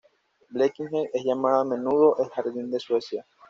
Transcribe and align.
Blekinge 0.53 1.03
es 1.13 1.23
llamada 1.23 1.59
a 1.61 1.63
menudo 1.63 2.17
"el 2.17 2.27
jardín 2.31 2.71
de 2.71 2.79
Suecia". 2.79 3.23